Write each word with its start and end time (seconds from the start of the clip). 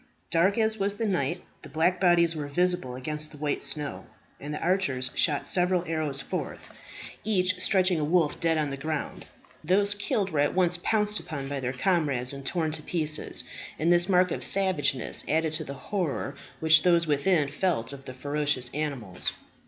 Dark 0.31 0.57
as 0.57 0.79
was 0.79 0.95
the 0.95 1.05
night, 1.05 1.43
the 1.61 1.69
black 1.69 1.99
bodies 2.01 2.35
were 2.35 2.47
visible 2.47 2.95
against 2.95 3.29
the 3.31 3.37
white 3.37 3.61
snow, 3.61 4.07
and 4.39 4.51
the 4.51 4.59
archers 4.59 5.11
shot 5.13 5.45
several 5.45 5.83
arrows 5.85 6.21
forth, 6.21 6.69
each 7.23 7.61
stretching 7.61 7.99
a 7.99 8.03
wolf 8.03 8.39
dead 8.39 8.57
on 8.57 8.71
the 8.71 8.77
ground. 8.77 9.27
Those 9.63 9.93
killed 9.93 10.31
were 10.31 10.39
at 10.39 10.55
once 10.55 10.79
pounced 10.81 11.19
upon 11.19 11.47
by 11.47 11.59
their 11.59 11.71
comrades, 11.71 12.33
and 12.33 12.43
torn 12.43 12.71
to 12.71 12.81
pieces; 12.81 13.43
and 13.77 13.93
this 13.93 14.09
mark 14.09 14.31
of 14.31 14.43
savageness 14.43 15.23
added 15.27 15.53
to 15.53 15.63
the 15.63 15.75
horror 15.75 16.35
which 16.61 16.81
those 16.81 17.05
within 17.05 17.47
felt 17.47 17.93
of 17.93 18.05
the 18.05 18.15
ferocious 18.15 18.71
animals. 18.73 19.31